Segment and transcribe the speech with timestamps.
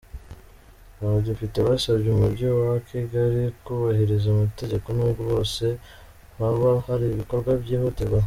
[1.01, 5.65] Abadepite basabye Umujyi wa Kigali kubahiriza amategeko n’ubwo bwose
[6.37, 8.17] haba hari ibikorwa byihutirwa.